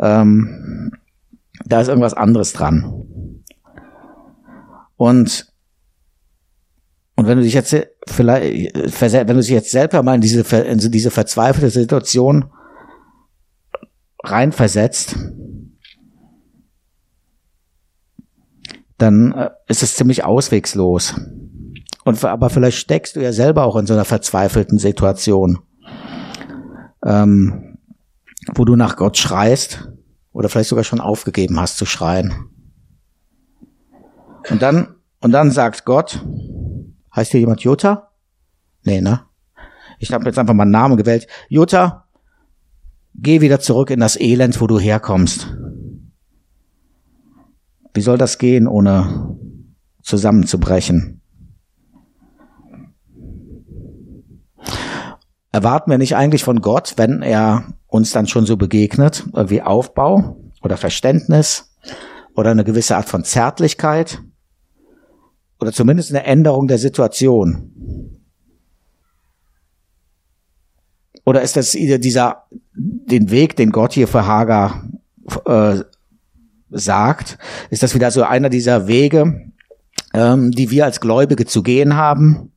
Ähm, 0.00 0.92
da 1.64 1.80
ist 1.80 1.88
irgendwas 1.88 2.14
anderes 2.14 2.52
dran. 2.52 3.42
Und 4.96 5.52
und 7.14 7.26
wenn 7.28 7.38
du 7.38 7.44
dich 7.44 7.54
jetzt 7.54 7.76
vielleicht, 8.08 8.74
wenn 8.74 9.26
du 9.36 9.42
dich 9.42 9.50
jetzt 9.50 9.70
selber 9.70 10.02
mal 10.02 10.14
in 10.14 10.22
diese, 10.22 10.40
in 10.56 10.78
diese 10.78 11.10
verzweifelte 11.10 11.70
Situation 11.70 12.50
reinversetzt, 14.24 15.16
dann 18.98 19.32
äh, 19.32 19.50
ist 19.68 19.82
es 19.82 19.96
ziemlich 19.96 20.24
auswegslos. 20.24 21.14
Und 22.04 22.24
aber 22.24 22.50
vielleicht 22.50 22.78
steckst 22.78 23.16
du 23.16 23.20
ja 23.20 23.32
selber 23.32 23.64
auch 23.64 23.76
in 23.76 23.86
so 23.86 23.94
einer 23.94 24.04
verzweifelten 24.04 24.78
Situation, 24.78 25.58
ähm, 27.04 27.78
wo 28.54 28.64
du 28.64 28.76
nach 28.76 28.96
Gott 28.96 29.16
schreist 29.16 29.88
oder 30.32 30.48
vielleicht 30.48 30.68
sogar 30.68 30.84
schon 30.84 31.00
aufgegeben 31.00 31.60
hast 31.60 31.76
zu 31.76 31.86
schreien. 31.86 32.48
Und 34.50 34.62
dann 34.62 34.96
und 35.22 35.30
dann 35.30 35.52
sagt 35.52 35.84
Gott, 35.84 36.24
heißt 37.14 37.30
hier 37.30 37.40
jemand 37.40 37.62
Jutta? 37.62 38.10
Nee, 38.82 39.00
ne? 39.00 39.20
Ich 40.00 40.12
habe 40.12 40.24
jetzt 40.24 40.38
einfach 40.38 40.54
mal 40.54 40.64
einen 40.64 40.72
Namen 40.72 40.96
gewählt. 40.96 41.28
Jutta, 41.48 42.08
geh 43.14 43.40
wieder 43.40 43.60
zurück 43.60 43.90
in 43.90 44.00
das 44.00 44.18
Elend, 44.18 44.60
wo 44.60 44.66
du 44.66 44.80
herkommst. 44.80 45.56
Wie 47.94 48.00
soll 48.00 48.18
das 48.18 48.38
gehen, 48.38 48.66
ohne 48.66 49.38
zusammenzubrechen? 50.02 51.21
Erwarten 55.52 55.90
wir 55.90 55.98
nicht 55.98 56.16
eigentlich 56.16 56.44
von 56.44 56.62
Gott, 56.62 56.94
wenn 56.96 57.22
er 57.22 57.64
uns 57.86 58.10
dann 58.12 58.26
schon 58.26 58.46
so 58.46 58.56
begegnet, 58.56 59.24
irgendwie 59.34 59.60
Aufbau 59.60 60.36
oder 60.62 60.78
Verständnis 60.78 61.70
oder 62.34 62.50
eine 62.50 62.64
gewisse 62.64 62.96
Art 62.96 63.08
von 63.08 63.22
Zärtlichkeit 63.22 64.22
oder 65.60 65.72
zumindest 65.72 66.10
eine 66.10 66.24
Änderung 66.24 66.68
der 66.68 66.78
Situation? 66.78 67.70
Oder 71.24 71.42
ist 71.42 71.56
das 71.56 71.72
dieser, 71.72 72.44
den 72.74 73.30
Weg, 73.30 73.54
den 73.56 73.70
Gott 73.70 73.92
hier 73.92 74.08
für 74.08 74.26
Hagar 74.26 74.84
äh, 75.44 75.84
sagt, 76.70 77.38
ist 77.70 77.82
das 77.82 77.94
wieder 77.94 78.10
so 78.10 78.22
einer 78.22 78.48
dieser 78.48 78.88
Wege, 78.88 79.52
ähm, 80.14 80.50
die 80.50 80.70
wir 80.70 80.86
als 80.86 81.00
Gläubige 81.00 81.46
zu 81.46 81.62
gehen 81.62 81.94
haben. 81.94 82.52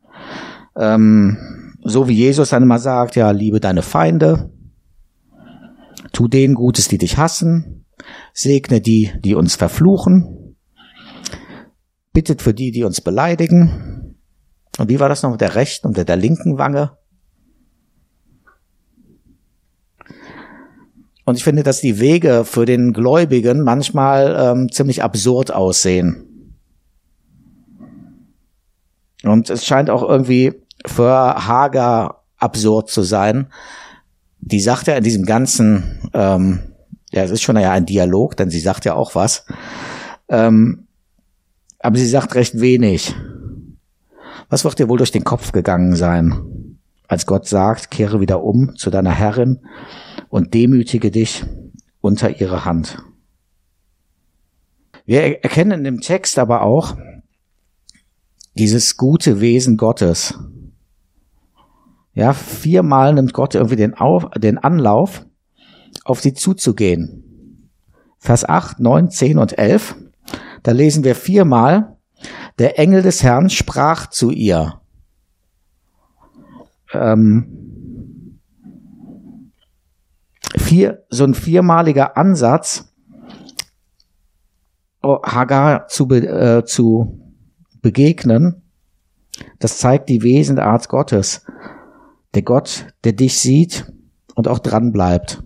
Ähm, 0.75 1.64
so 1.87 2.07
wie 2.07 2.13
Jesus 2.13 2.49
dann 2.49 2.63
immer 2.63 2.79
sagt, 2.79 3.15
ja, 3.15 3.29
liebe 3.29 3.59
deine 3.59 3.83
Feinde, 3.83 4.51
tu 6.11 6.27
denen 6.27 6.55
Gutes, 6.55 6.87
die 6.87 6.97
dich 6.97 7.17
hassen, 7.17 7.85
segne 8.33 8.81
die, 8.81 9.11
die 9.19 9.35
uns 9.35 9.55
verfluchen, 9.55 10.55
bittet 12.11 12.41
für 12.41 12.55
die, 12.55 12.71
die 12.71 12.83
uns 12.83 13.01
beleidigen. 13.01 14.15
Und 14.79 14.89
wie 14.89 14.99
war 14.99 15.09
das 15.09 15.21
noch 15.21 15.29
mit 15.31 15.41
der 15.41 15.53
rechten 15.53 15.87
und 15.87 15.95
der 15.95 16.15
linken 16.15 16.57
Wange? 16.57 16.97
Und 21.23 21.37
ich 21.37 21.43
finde, 21.43 21.61
dass 21.61 21.81
die 21.81 21.99
Wege 21.99 22.45
für 22.45 22.65
den 22.65 22.93
Gläubigen 22.93 23.61
manchmal 23.61 24.35
ähm, 24.39 24.71
ziemlich 24.71 25.03
absurd 25.03 25.53
aussehen. 25.53 26.55
Und 29.23 29.49
es 29.49 29.65
scheint 29.65 29.89
auch 29.89 30.03
irgendwie 30.03 30.64
für 30.85 31.47
Hager 31.47 32.21
absurd 32.37 32.89
zu 32.89 33.01
sein. 33.01 33.47
Die 34.39 34.59
sagt 34.59 34.87
ja 34.87 34.95
in 34.95 35.03
diesem 35.03 35.25
ganzen, 35.25 36.09
ähm, 36.13 36.59
ja, 37.11 37.23
es 37.23 37.31
ist 37.31 37.41
schon 37.41 37.57
ja 37.57 37.71
ein 37.71 37.85
Dialog, 37.85 38.37
denn 38.37 38.49
sie 38.49 38.59
sagt 38.59 38.85
ja 38.85 38.93
auch 38.93 39.15
was. 39.15 39.45
Ähm, 40.29 40.87
aber 41.79 41.97
sie 41.97 42.07
sagt 42.07 42.35
recht 42.35 42.59
wenig. 42.59 43.15
Was 44.49 44.63
wird 44.63 44.79
dir 44.79 44.89
wohl 44.89 44.97
durch 44.97 45.11
den 45.11 45.23
Kopf 45.23 45.51
gegangen 45.51 45.95
sein, 45.95 46.77
als 47.07 47.25
Gott 47.25 47.47
sagt, 47.47 47.91
kehre 47.91 48.19
wieder 48.19 48.43
um 48.43 48.75
zu 48.75 48.89
deiner 48.89 49.11
Herrin 49.11 49.61
und 50.29 50.53
demütige 50.53 51.11
dich 51.11 51.45
unter 52.01 52.39
ihre 52.39 52.65
Hand. 52.65 52.99
Wir 55.05 55.43
erkennen 55.43 55.83
dem 55.83 56.01
Text 56.01 56.39
aber 56.39 56.61
auch 56.61 56.97
dieses 58.55 58.97
gute 58.97 59.39
Wesen 59.39 59.77
Gottes. 59.77 60.33
Ja, 62.15 62.31
viermal 62.31 63.13
nimmt 63.13 63.33
Gott 63.33 63.55
irgendwie 63.55 63.75
den, 63.75 63.93
auf, 63.93 64.29
den 64.37 64.57
Anlauf, 64.57 65.25
auf 66.05 66.21
sie 66.21 66.33
zuzugehen. 66.33 67.69
Vers 68.17 68.47
8, 68.47 68.79
9, 68.79 69.11
10 69.11 69.37
und 69.37 69.57
11. 69.57 69.95
Da 70.63 70.71
lesen 70.71 71.03
wir 71.03 71.13
viermal, 71.13 71.97
der 72.57 72.79
Engel 72.79 73.01
des 73.01 73.21
Herrn 73.21 73.49
sprach 73.49 74.07
zu 74.07 74.31
ihr. 74.31 74.79
Ähm, 76.93 78.39
vier, 80.57 81.03
so 81.09 81.25
ein 81.25 81.33
viermaliger 81.33 82.15
Ansatz, 82.15 82.93
oh, 85.03 85.19
Hagar 85.21 85.87
zu, 85.87 86.09
äh, 86.11 86.63
zu 86.63 87.19
begegnen, 87.81 88.61
das 89.59 89.79
zeigt 89.79 90.07
die 90.07 90.23
Wesenart 90.23 90.87
Gottes. 90.87 91.45
Der 92.35 92.43
Gott, 92.43 92.85
der 93.03 93.13
dich 93.13 93.39
sieht 93.39 93.91
und 94.35 94.47
auch 94.47 94.59
dran 94.59 94.91
bleibt. 94.91 95.41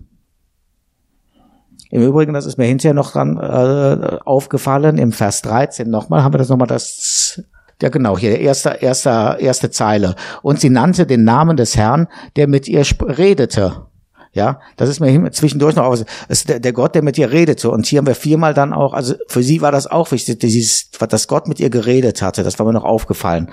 Im 1.90 2.02
Übrigen, 2.02 2.34
das 2.34 2.46
ist 2.46 2.58
mir 2.58 2.66
hinterher 2.66 2.94
noch 2.94 3.12
dran 3.12 3.36
äh, 3.36 4.18
aufgefallen, 4.24 4.98
im 4.98 5.12
Vers 5.12 5.42
13 5.42 5.90
nochmal, 5.90 6.22
haben 6.22 6.34
wir 6.34 6.38
das 6.38 6.48
nochmal 6.48 6.68
das, 6.68 7.42
ja 7.82 7.88
genau, 7.88 8.16
hier, 8.16 8.38
erste, 8.38 8.76
erste, 8.80 9.36
erste 9.40 9.70
Zeile. 9.70 10.14
Und 10.42 10.60
sie 10.60 10.70
nannte 10.70 11.06
den 11.06 11.24
Namen 11.24 11.56
des 11.56 11.76
Herrn, 11.76 12.06
der 12.36 12.46
mit 12.46 12.68
ihr 12.68 12.84
redete. 13.00 13.86
Ja, 14.32 14.60
das 14.76 14.88
ist 14.88 15.00
mir 15.00 15.30
zwischendurch 15.32 15.74
noch 15.74 15.86
aus. 15.86 16.04
ist 16.28 16.48
der, 16.48 16.60
der 16.60 16.72
Gott, 16.72 16.94
der 16.94 17.02
mit 17.02 17.18
ihr 17.18 17.32
redete. 17.32 17.68
Und 17.70 17.86
hier 17.86 17.98
haben 17.98 18.06
wir 18.06 18.14
viermal 18.14 18.54
dann 18.54 18.72
auch, 18.72 18.92
also 18.92 19.14
für 19.26 19.42
sie 19.42 19.60
war 19.60 19.72
das 19.72 19.88
auch 19.88 20.12
wichtig, 20.12 20.38
dieses, 20.38 20.90
dass 20.90 21.26
Gott 21.26 21.48
mit 21.48 21.58
ihr 21.58 21.70
geredet 21.70 22.22
hatte. 22.22 22.44
Das 22.44 22.60
war 22.60 22.66
mir 22.66 22.72
noch 22.72 22.84
aufgefallen. 22.84 23.50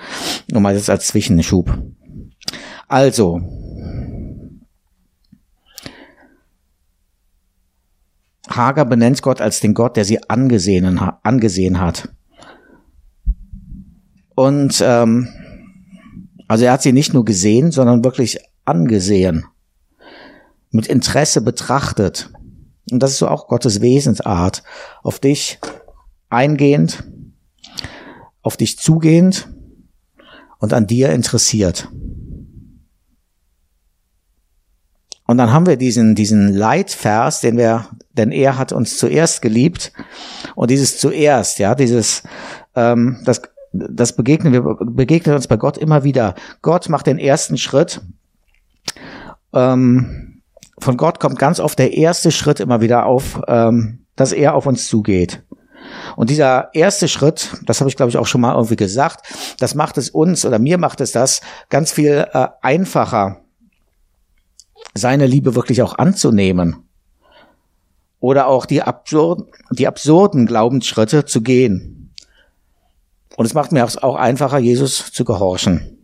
Nur 0.48 0.60
mal 0.60 0.74
jetzt 0.74 0.88
als 0.88 1.08
Zwischenschub. 1.08 1.76
Also, 2.88 3.40
Hager 8.48 8.84
benennt 8.86 9.22
Gott 9.22 9.40
als 9.40 9.60
den 9.60 9.74
Gott, 9.74 9.96
der 9.96 10.04
sie 10.04 10.28
angesehen, 10.28 10.98
angesehen 11.22 11.80
hat. 11.80 12.08
Und 14.34 14.82
ähm, 14.84 15.28
also 16.48 16.64
er 16.64 16.72
hat 16.72 16.82
sie 16.82 16.92
nicht 16.92 17.12
nur 17.12 17.24
gesehen, 17.24 17.70
sondern 17.70 18.04
wirklich 18.04 18.38
angesehen, 18.64 19.44
mit 20.70 20.86
Interesse 20.86 21.42
betrachtet. 21.42 22.30
Und 22.90 23.02
das 23.02 23.12
ist 23.12 23.18
so 23.18 23.28
auch 23.28 23.48
Gottes 23.48 23.82
Wesensart, 23.82 24.62
auf 25.02 25.18
dich 25.18 25.58
eingehend, 26.30 27.04
auf 28.42 28.56
dich 28.56 28.78
zugehend 28.78 29.48
und 30.58 30.72
an 30.72 30.86
dir 30.86 31.10
interessiert. 31.10 31.88
Und 35.28 35.36
dann 35.36 35.52
haben 35.52 35.66
wir 35.66 35.76
diesen, 35.76 36.14
diesen 36.14 36.54
Leitvers, 36.54 37.42
den 37.42 37.58
wir, 37.58 37.86
denn 38.12 38.32
er 38.32 38.56
hat 38.56 38.72
uns 38.72 38.96
zuerst 38.96 39.42
geliebt. 39.42 39.92
Und 40.54 40.70
dieses 40.70 40.98
zuerst, 40.98 41.58
ja, 41.58 41.74
dieses, 41.74 42.22
ähm, 42.74 43.20
das, 43.26 43.42
das 43.72 44.16
begegnen 44.16 44.54
wir, 44.54 44.62
begegnet 44.62 45.36
uns 45.36 45.46
bei 45.46 45.58
Gott 45.58 45.76
immer 45.76 46.02
wieder. 46.02 46.34
Gott 46.62 46.88
macht 46.88 47.06
den 47.06 47.18
ersten 47.18 47.58
Schritt. 47.58 48.00
Ähm, 49.52 50.40
von 50.78 50.96
Gott 50.96 51.20
kommt 51.20 51.38
ganz 51.38 51.60
oft 51.60 51.78
der 51.78 51.92
erste 51.92 52.30
Schritt 52.30 52.58
immer 52.58 52.80
wieder 52.80 53.04
auf, 53.04 53.42
ähm, 53.48 54.06
dass 54.16 54.32
er 54.32 54.54
auf 54.54 54.64
uns 54.64 54.88
zugeht. 54.88 55.42
Und 56.16 56.30
dieser 56.30 56.74
erste 56.74 57.06
Schritt, 57.06 57.50
das 57.66 57.80
habe 57.80 57.90
ich 57.90 57.96
glaube 57.96 58.08
ich 58.08 58.16
auch 58.16 58.26
schon 58.26 58.40
mal 58.40 58.54
irgendwie 58.54 58.76
gesagt, 58.76 59.26
das 59.60 59.74
macht 59.74 59.98
es 59.98 60.08
uns 60.08 60.46
oder 60.46 60.58
mir 60.58 60.78
macht 60.78 61.02
es 61.02 61.12
das 61.12 61.42
ganz 61.68 61.92
viel 61.92 62.26
äh, 62.32 62.48
einfacher, 62.62 63.42
seine 64.94 65.26
Liebe 65.26 65.54
wirklich 65.54 65.82
auch 65.82 65.96
anzunehmen. 65.98 66.84
Oder 68.20 68.48
auch 68.48 68.66
die, 68.66 68.82
absurd, 68.82 69.48
die 69.70 69.86
absurden 69.86 70.46
Glaubensschritte 70.46 71.24
zu 71.24 71.42
gehen. 71.42 72.14
Und 73.36 73.46
es 73.46 73.54
macht 73.54 73.70
mir 73.70 73.84
auch 73.84 74.16
einfacher, 74.16 74.58
Jesus 74.58 75.12
zu 75.12 75.24
gehorchen. 75.24 75.98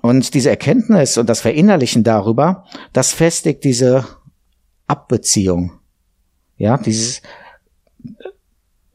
Und 0.00 0.34
diese 0.34 0.50
Erkenntnis 0.50 1.18
und 1.18 1.28
das 1.28 1.40
Verinnerlichen 1.40 2.04
darüber, 2.04 2.64
das 2.92 3.12
festigt 3.12 3.64
diese 3.64 4.06
Abbeziehung. 4.86 5.72
Ja, 6.56 6.76
dieses, 6.76 7.20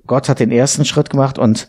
Gott 0.08 0.30
hat 0.30 0.40
den 0.40 0.52
ersten 0.52 0.86
Schritt 0.86 1.10
gemacht 1.10 1.38
und 1.38 1.68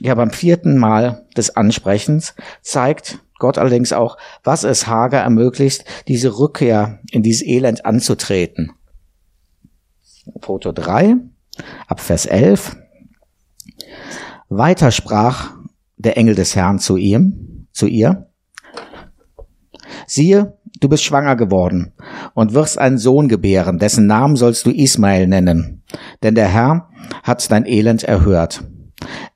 ja, 0.00 0.14
beim 0.14 0.30
vierten 0.30 0.78
Mal 0.78 1.26
des 1.36 1.54
Ansprechens 1.56 2.34
zeigt 2.62 3.18
Gott 3.42 3.58
allerdings 3.58 3.92
auch, 3.92 4.18
was 4.44 4.62
es 4.62 4.86
Hager 4.86 5.18
ermöglicht, 5.18 5.84
diese 6.06 6.38
Rückkehr 6.38 7.00
in 7.10 7.24
dieses 7.24 7.44
Elend 7.44 7.84
anzutreten. 7.84 8.70
Foto 10.40 10.70
3, 10.70 11.16
ab 11.88 11.98
Vers 11.98 12.26
11. 12.26 12.76
Weiter 14.48 14.92
sprach 14.92 15.50
der 15.96 16.16
Engel 16.16 16.36
des 16.36 16.54
Herrn 16.54 16.78
zu 16.78 16.96
ihm, 16.96 17.66
zu 17.72 17.88
ihr. 17.88 18.30
Siehe, 20.06 20.56
du 20.78 20.88
bist 20.88 21.02
schwanger 21.02 21.34
geworden 21.34 21.94
und 22.34 22.54
wirst 22.54 22.78
einen 22.78 22.98
Sohn 22.98 23.26
gebären, 23.26 23.80
dessen 23.80 24.06
Namen 24.06 24.36
sollst 24.36 24.66
du 24.66 24.70
Ismael 24.70 25.26
nennen. 25.26 25.82
Denn 26.22 26.36
der 26.36 26.46
Herr 26.46 26.90
hat 27.24 27.50
dein 27.50 27.66
Elend 27.66 28.04
erhört. 28.04 28.62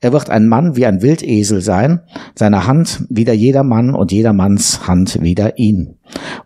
Er 0.00 0.12
wird 0.12 0.30
ein 0.30 0.46
Mann 0.46 0.76
wie 0.76 0.86
ein 0.86 1.02
Wildesel 1.02 1.60
sein, 1.60 2.00
seine 2.34 2.66
Hand 2.66 3.04
wider 3.08 3.32
jedermann 3.32 3.94
und 3.94 4.12
jedermanns 4.12 4.86
Hand 4.86 5.20
wider 5.20 5.58
ihn. 5.58 5.98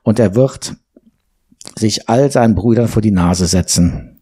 Und 0.02 0.18
er 0.18 0.34
wird 0.34 0.76
sich 1.76 2.08
all 2.08 2.30
seinen 2.30 2.54
Brüdern 2.54 2.88
vor 2.88 3.02
die 3.02 3.10
Nase 3.10 3.46
setzen. 3.46 4.18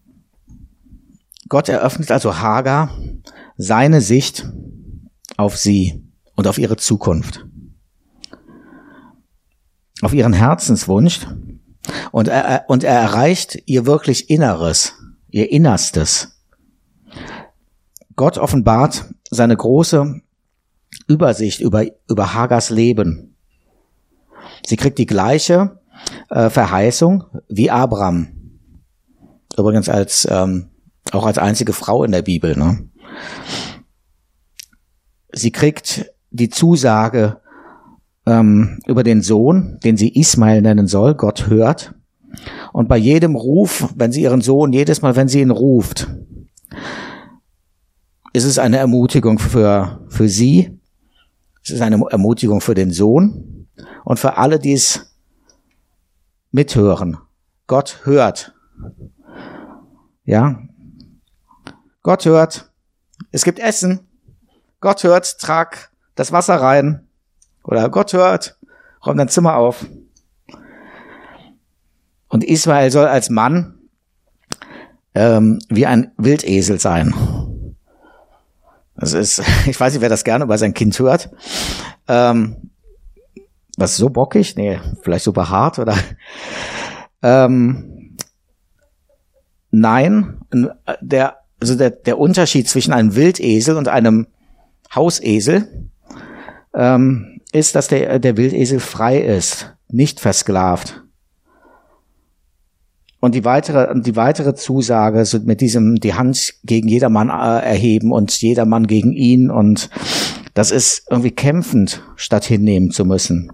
Gott 1.47 1.67
eröffnet 1.67 2.11
also 2.11 2.37
Hagar 2.39 2.91
seine 3.57 4.01
Sicht 4.01 4.47
auf 5.37 5.57
sie 5.57 6.03
und 6.35 6.47
auf 6.47 6.57
ihre 6.57 6.77
Zukunft. 6.77 7.45
Auf 10.01 10.13
ihren 10.13 10.33
Herzenswunsch. 10.33 11.27
Und 12.11 12.27
er, 12.27 12.65
und 12.67 12.83
er 12.83 12.99
erreicht 12.99 13.61
ihr 13.65 13.85
wirklich 13.85 14.29
Inneres, 14.29 14.93
ihr 15.29 15.51
Innerstes. 15.51 16.38
Gott 18.19 18.37
offenbart 18.37 19.05
seine 19.31 19.55
große 19.55 20.19
Übersicht 21.07 21.61
über, 21.61 21.85
über 22.09 22.33
Hagers 22.33 22.69
Leben. 22.69 23.37
Sie 24.65 24.75
kriegt 24.75 24.97
die 24.97 25.05
gleiche 25.05 25.79
äh, 26.29 26.49
Verheißung 26.49 27.23
wie 27.47 27.71
Abraham. 27.71 28.27
Übrigens 29.57 29.87
als 29.87 30.27
ähm, 30.29 30.67
auch 31.13 31.25
als 31.25 31.37
einzige 31.37 31.71
Frau 31.71 32.03
in 32.03 32.11
der 32.11 32.21
Bibel. 32.21 32.57
Ne? 32.57 32.89
Sie 35.31 35.51
kriegt 35.51 36.11
die 36.29 36.49
Zusage 36.49 37.37
ähm, 38.25 38.81
über 38.85 39.03
den 39.03 39.21
Sohn, 39.21 39.79
den 39.85 39.95
sie 39.95 40.13
Ismael 40.13 40.61
nennen 40.61 40.87
soll. 40.87 41.15
Gott 41.15 41.47
hört. 41.47 41.95
Und 42.73 42.89
bei 42.89 42.97
jedem 42.97 43.37
Ruf, 43.37 43.93
wenn 43.95 44.11
sie 44.11 44.23
ihren 44.23 44.41
Sohn, 44.41 44.73
jedes 44.73 45.01
Mal, 45.01 45.15
wenn 45.15 45.29
sie 45.29 45.39
ihn 45.39 45.51
ruft, 45.51 46.09
ist 48.33 48.45
es 48.45 48.59
eine 48.59 48.77
Ermutigung 48.77 49.39
für, 49.39 50.05
für 50.09 50.29
sie. 50.29 50.79
Es 51.63 51.71
ist 51.71 51.81
eine 51.81 52.03
Ermutigung 52.09 52.61
für 52.61 52.73
den 52.73 52.91
Sohn 52.91 53.67
und 54.05 54.19
für 54.19 54.37
alle, 54.37 54.59
die 54.59 54.73
es 54.73 55.15
mithören. 56.51 57.17
Gott 57.67 58.01
hört. 58.03 58.53
Ja. 60.23 60.61
Gott 62.01 62.25
hört. 62.25 62.71
Es 63.31 63.43
gibt 63.43 63.59
Essen. 63.59 64.07
Gott 64.79 65.03
hört, 65.03 65.39
trag 65.39 65.91
das 66.15 66.31
Wasser 66.31 66.55
rein. 66.55 67.07
Oder 67.63 67.89
Gott 67.89 68.13
hört, 68.13 68.57
räum 69.05 69.17
dein 69.17 69.29
Zimmer 69.29 69.57
auf. 69.57 69.85
Und 72.29 72.43
Israel 72.43 72.89
soll 72.91 73.07
als 73.07 73.29
Mann 73.29 73.79
ähm, 75.13 75.59
wie 75.69 75.85
ein 75.85 76.11
Wildesel 76.17 76.79
sein. 76.79 77.13
Das 78.99 79.13
ist, 79.13 79.41
ich 79.65 79.79
weiß 79.79 79.93
nicht, 79.93 80.01
wer 80.01 80.09
das 80.09 80.23
gerne 80.23 80.43
über 80.43 80.57
sein 80.57 80.73
Kind 80.73 80.97
hört. 80.99 81.29
Ähm, 82.07 82.71
was 83.77 83.95
so 83.97 84.09
bockig? 84.09 84.55
Nee, 84.55 84.79
vielleicht 85.01 85.23
super 85.23 85.49
hart 85.49 85.79
oder? 85.79 85.95
Ähm, 87.21 88.17
nein, 89.71 90.39
der, 91.01 91.37
also 91.59 91.75
der, 91.75 91.89
der 91.91 92.17
Unterschied 92.17 92.67
zwischen 92.67 92.93
einem 92.93 93.15
Wildesel 93.15 93.77
und 93.77 93.87
einem 93.87 94.27
Hausesel 94.93 95.89
ähm, 96.73 97.41
ist, 97.51 97.75
dass 97.75 97.87
der, 97.87 98.19
der 98.19 98.37
Wildesel 98.37 98.79
frei 98.79 99.19
ist, 99.19 99.75
nicht 99.89 100.19
versklavt. 100.19 101.03
Und 103.19 103.35
die 103.35 103.43
weitere, 103.43 103.99
die 103.99 104.15
weitere 104.15 104.55
Zusage 104.55 105.25
so 105.25 105.39
mit 105.39 105.59
diesem 105.61 105.95
die 105.95 106.13
Hand 106.13 106.53
gegen 106.63 106.87
jedermann 106.87 107.29
äh, 107.29 107.65
erheben 107.65 108.11
und 108.11 108.41
jedermann 108.41 108.87
gegen 108.87 109.11
ihn 109.11 109.51
und 109.51 109.89
Das 110.53 110.71
ist 110.71 111.07
irgendwie 111.09 111.31
kämpfend, 111.31 112.03
statt 112.15 112.43
hinnehmen 112.43 112.91
zu 112.91 113.05
müssen. 113.05 113.51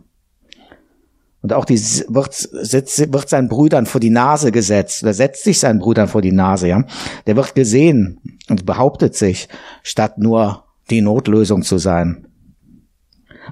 Und 1.42 1.54
auch 1.54 1.66
die 1.66 1.78
wird, 1.78 2.50
wird 2.52 3.30
seinen 3.30 3.48
Brüdern 3.48 3.86
vor 3.86 4.02
die 4.02 4.10
Nase 4.10 4.52
gesetzt, 4.52 5.04
oder 5.04 5.14
setzt 5.14 5.44
sich 5.44 5.60
seinen 5.60 5.78
Brüdern 5.78 6.08
vor 6.08 6.24
die 6.24 6.32
Nase, 6.32 6.68
ja. 6.68 6.84
Der 7.28 7.36
wird 7.36 7.54
gesehen 7.54 8.20
und 8.50 8.66
behauptet 8.66 9.14
sich, 9.14 9.50
statt 9.84 10.18
nur 10.18 10.64
die 10.90 11.02
Notlösung 11.02 11.62
zu 11.62 11.78
sein. 11.78 12.28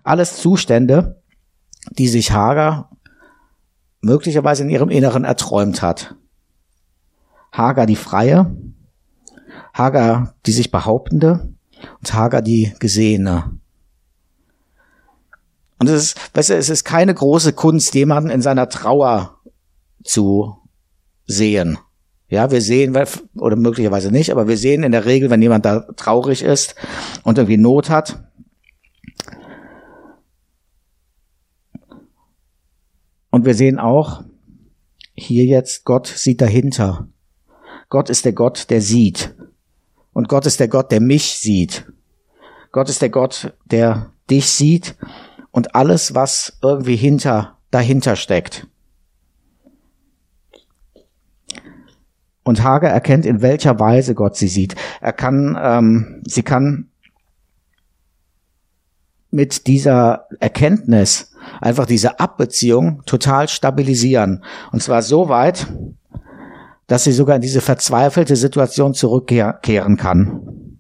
Alles 0.04 0.38
Zustände, 0.38 1.22
die 1.92 2.08
sich 2.08 2.32
Hager 2.32 2.90
möglicherweise 4.04 4.64
in 4.64 4.70
ihrem 4.70 4.90
Inneren 4.90 5.24
erträumt 5.24 5.82
hat. 5.82 6.16
Hager 7.52 7.86
die 7.86 7.96
Freie, 7.96 8.56
Hager 9.74 10.36
die 10.46 10.52
sich 10.52 10.72
Behauptende 10.72 11.54
und 12.00 12.14
Hager 12.14 12.42
die 12.42 12.74
Gesehene. 12.80 13.52
Und 15.80 15.90
es 15.90 16.04
ist, 16.04 16.36
weißt 16.36 16.50
du, 16.52 16.56
es 16.56 16.70
ist 16.70 16.84
keine 16.84 17.14
große 17.14 17.54
Kunst, 17.54 17.94
jemanden 17.96 18.30
in 18.30 18.42
seiner 18.42 18.70
Trauer 18.70 19.40
zu 20.04 20.58
sehen. 21.26 21.78
Ja, 22.30 22.52
wir 22.52 22.62
sehen, 22.62 22.98
oder 23.36 23.56
möglicherweise 23.56 24.12
nicht, 24.12 24.32
aber 24.32 24.48
wir 24.48 24.58
sehen 24.58 24.84
in 24.84 24.92
der 24.92 25.06
Regel, 25.06 25.30
wenn 25.30 25.42
jemand 25.42 25.66
da 25.66 25.82
traurig 25.96 26.42
ist 26.42 26.76
und 27.24 27.38
irgendwie 27.38 27.58
Not 27.58 27.90
hat. 27.90 28.24
Und 33.34 33.46
wir 33.46 33.56
sehen 33.56 33.80
auch 33.80 34.24
hier 35.16 35.46
jetzt, 35.46 35.86
Gott 35.86 36.06
sieht 36.06 36.40
dahinter. 36.40 37.08
Gott 37.90 38.12
ist 38.12 38.26
der 38.26 38.34
Gott, 38.34 38.70
der 38.70 38.80
sieht. 38.80 39.34
Und 40.14 40.30
Gott 40.30 40.46
ist 40.46 40.60
der 40.60 40.68
Gott, 40.68 40.92
der 40.92 41.02
mich 41.02 41.40
sieht. 41.40 41.92
Gott 42.72 42.90
ist 42.90 43.02
der 43.02 43.10
Gott, 43.10 43.58
der 43.66 44.12
dich 44.30 44.52
sieht 44.52 44.96
und 45.50 45.74
alles, 45.74 46.14
was 46.14 46.60
irgendwie 46.62 46.96
hinter, 46.96 47.58
dahinter 47.72 48.18
steckt. 48.18 48.68
Und 52.44 52.62
Hager 52.62 52.90
erkennt, 52.90 53.26
in 53.26 53.42
welcher 53.42 53.80
Weise 53.80 54.14
Gott 54.14 54.36
sie 54.36 54.48
sieht. 54.48 54.76
Er 55.02 55.14
kann, 55.14 55.58
ähm, 55.60 56.22
sie 56.28 56.44
kann 56.44 56.92
mit 59.32 59.66
dieser 59.66 60.28
Erkenntnis 60.40 61.33
einfach 61.62 61.86
diese 61.86 62.20
Abbeziehung 62.20 63.04
total 63.06 63.48
stabilisieren. 63.48 64.44
Und 64.72 64.82
zwar 64.82 65.02
so 65.02 65.30
weit, 65.30 65.68
dass 66.88 67.04
sie 67.06 67.12
sogar 67.12 67.38
in 67.38 67.42
diese 67.42 67.62
verzweifelte 67.62 68.36
Situation 68.36 68.94
zurückkehren 68.94 69.98
kann. 69.98 70.80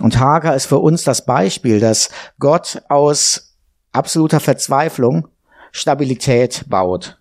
Und 0.00 0.18
Hagar 0.18 0.54
ist 0.54 0.66
für 0.66 0.78
uns 0.78 1.04
das 1.04 1.24
Beispiel, 1.24 1.80
dass 1.80 2.10
Gott 2.38 2.82
aus 2.88 3.56
absoluter 3.92 4.40
Verzweiflung 4.40 5.28
Stabilität 5.72 6.64
baut. 6.68 7.18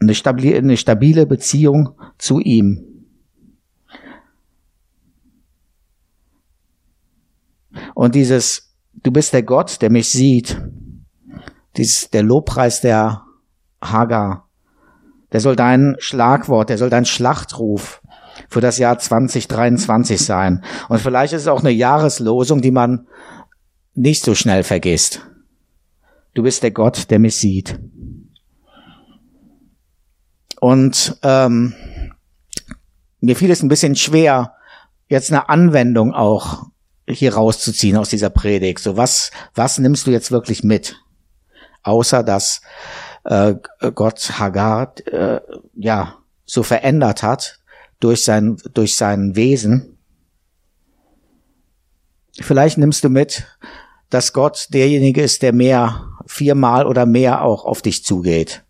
Eine 0.00 0.14
stabile 0.14 1.26
Beziehung 1.26 1.98
zu 2.18 2.40
ihm. 2.40 2.93
Und 8.04 8.14
dieses, 8.14 8.76
du 9.02 9.10
bist 9.10 9.32
der 9.32 9.42
Gott, 9.42 9.80
der 9.80 9.90
mich 9.90 10.10
sieht, 10.10 10.60
dieses, 11.78 12.10
der 12.10 12.22
Lobpreis 12.22 12.82
der 12.82 13.22
Hagar, 13.80 14.46
der 15.32 15.40
soll 15.40 15.56
dein 15.56 15.96
Schlagwort, 16.00 16.68
der 16.68 16.76
soll 16.76 16.90
dein 16.90 17.06
Schlachtruf 17.06 18.02
für 18.50 18.60
das 18.60 18.76
Jahr 18.76 18.98
2023 18.98 20.22
sein. 20.22 20.62
Und 20.90 21.00
vielleicht 21.00 21.32
ist 21.32 21.40
es 21.40 21.48
auch 21.48 21.60
eine 21.60 21.70
Jahreslosung, 21.70 22.60
die 22.60 22.72
man 22.72 23.06
nicht 23.94 24.22
so 24.22 24.34
schnell 24.34 24.64
vergisst. 24.64 25.26
Du 26.34 26.42
bist 26.42 26.62
der 26.62 26.72
Gott, 26.72 27.10
der 27.10 27.18
mich 27.18 27.36
sieht. 27.36 27.80
Und 30.60 31.16
ähm, 31.22 31.72
mir 33.20 33.34
fiel 33.34 33.50
es 33.50 33.62
ein 33.62 33.70
bisschen 33.70 33.96
schwer, 33.96 34.56
jetzt 35.08 35.32
eine 35.32 35.48
Anwendung 35.48 36.12
auch 36.12 36.66
hier 37.08 37.34
rauszuziehen 37.34 37.96
aus 37.96 38.08
dieser 38.08 38.30
Predigt. 38.30 38.80
So 38.80 38.96
was, 38.96 39.30
was 39.54 39.78
nimmst 39.78 40.06
du 40.06 40.10
jetzt 40.10 40.30
wirklich 40.30 40.62
mit? 40.62 40.96
Außer 41.82 42.22
dass 42.22 42.62
äh, 43.24 43.54
Gott 43.94 44.38
Hagar 44.38 44.94
äh, 45.06 45.40
ja 45.74 46.18
so 46.46 46.62
verändert 46.62 47.22
hat, 47.22 47.60
durch 48.00 48.22
sein, 48.22 48.56
durch 48.74 48.96
sein 48.96 49.36
Wesen. 49.36 49.98
Vielleicht 52.40 52.78
nimmst 52.78 53.04
du 53.04 53.08
mit, 53.08 53.46
dass 54.10 54.32
Gott 54.32 54.68
derjenige 54.70 55.22
ist, 55.22 55.42
der 55.42 55.52
mehr, 55.52 56.06
viermal 56.26 56.86
oder 56.86 57.06
mehr 57.06 57.42
auch 57.42 57.64
auf 57.64 57.80
dich 57.80 58.04
zugeht. 58.04 58.64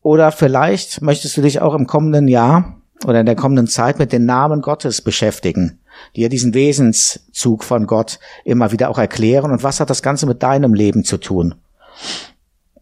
Oder 0.00 0.32
vielleicht 0.32 1.02
möchtest 1.02 1.36
du 1.36 1.42
dich 1.42 1.60
auch 1.60 1.74
im 1.74 1.86
kommenden 1.86 2.28
Jahr 2.28 2.77
oder 3.04 3.20
in 3.20 3.26
der 3.26 3.36
kommenden 3.36 3.66
Zeit 3.66 3.98
mit 3.98 4.12
den 4.12 4.26
Namen 4.26 4.60
Gottes 4.60 5.02
beschäftigen, 5.02 5.80
die 6.16 6.22
ja 6.22 6.28
diesen 6.28 6.54
Wesenszug 6.54 7.64
von 7.64 7.86
Gott 7.86 8.18
immer 8.44 8.72
wieder 8.72 8.90
auch 8.90 8.98
erklären. 8.98 9.50
Und 9.52 9.62
was 9.62 9.80
hat 9.80 9.90
das 9.90 10.02
Ganze 10.02 10.26
mit 10.26 10.42
deinem 10.42 10.74
Leben 10.74 11.04
zu 11.04 11.18
tun? 11.18 11.54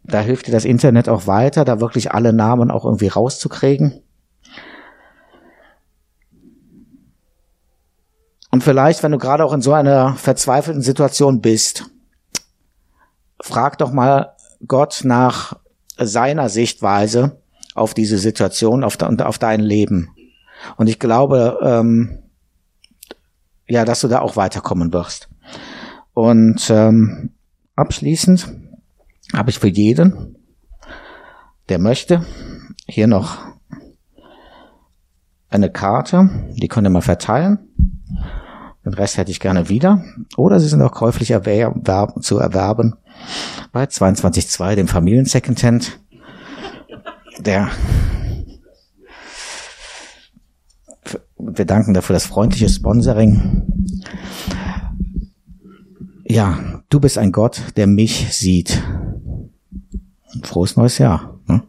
Da 0.05 0.21
hilft 0.21 0.47
dir 0.47 0.53
das 0.53 0.65
Internet 0.65 1.09
auch 1.09 1.27
weiter, 1.27 1.65
da 1.65 1.81
wirklich 1.81 2.13
alle 2.13 2.33
Namen 2.33 2.71
auch 2.71 2.85
irgendwie 2.85 3.09
rauszukriegen. 3.09 4.03
Und 8.51 8.63
vielleicht, 8.63 9.03
wenn 9.03 9.13
du 9.13 9.19
gerade 9.19 9.45
auch 9.45 9.53
in 9.53 9.61
so 9.61 9.73
einer 9.73 10.15
verzweifelten 10.15 10.81
Situation 10.81 11.41
bist, 11.43 11.91
frag 13.41 13.79
doch 13.79 13.93
mal 13.93 14.35
Gott 14.67 15.03
nach 15.05 15.59
seiner 15.99 16.49
Sichtweise 16.49 17.43
auf 17.77 17.95
diese 17.95 18.19
Situation, 18.19 18.85
auf, 18.85 18.97
de, 18.97 19.09
auf 19.23 19.39
dein 19.39 19.61
Leben. 19.61 20.11
Und 20.77 20.89
ich 20.89 20.99
glaube, 20.99 21.59
ähm, 21.63 22.19
ja, 23.69 23.85
dass 23.85 24.01
du 24.01 24.09
da 24.09 24.21
auch 24.21 24.37
weiterkommen 24.37 24.93
wirst. 24.93 25.29
Und 26.15 26.71
ähm, 26.71 27.31
abschließend 27.75 28.49
habe 29.35 29.51
ich 29.51 29.59
für 29.59 29.69
jeden, 29.69 30.37
der 31.69 31.79
möchte, 31.79 32.25
hier 32.87 33.07
noch 33.07 33.39
eine 35.49 35.71
Karte, 35.71 36.31
die 36.55 36.69
könnt 36.69 36.87
ihr 36.87 36.91
mal 36.91 37.03
verteilen. 37.03 37.59
Den 38.85 38.95
Rest 38.95 39.19
hätte 39.19 39.33
ich 39.33 39.41
gerne 39.41 39.69
wieder. 39.69 40.05
Oder 40.37 40.61
sie 40.61 40.69
sind 40.69 40.81
auch 40.81 40.93
käuflich 40.93 41.33
erwerben, 41.33 41.83
zu 42.23 42.39
erwerben 42.39 42.95
bei 43.73 43.85
22.2, 43.85 44.77
dem 44.77 44.87
Familien-Secondhand 44.87 45.99
der 47.39 47.71
wir 51.39 51.65
danken 51.65 51.95
dafür 51.95 52.15
das 52.15 52.27
freundliche 52.27 52.69
Sponsoring. 52.69 53.63
Ja, 56.25 56.83
du 56.89 57.01
bist 57.01 57.19
ein 57.19 57.33
Gott, 57.33 57.63
der 57.77 57.87
mich 57.87 58.35
sieht. 58.35 58.83
Frohes 60.43 60.77
neues 60.77 60.99
Jahr. 60.99 61.39
Ne? 61.47 61.63